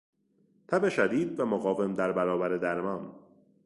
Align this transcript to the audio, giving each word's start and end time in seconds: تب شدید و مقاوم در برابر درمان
تب 0.67 0.89
شدید 0.89 1.39
و 1.39 1.45
مقاوم 1.45 1.93
در 1.93 2.11
برابر 2.11 2.49
درمان 2.57 3.15